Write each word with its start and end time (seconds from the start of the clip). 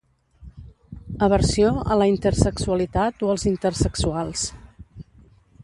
Aversió 1.27 1.67
a 1.95 1.99
la 2.01 2.07
intersexualitat 2.13 3.23
o 3.27 3.29
als 3.35 3.47
intersexuals. 3.53 4.47